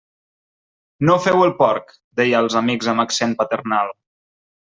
[1.09, 1.93] No feu el porc!
[1.93, 3.93] –deia als amics amb accent paternal.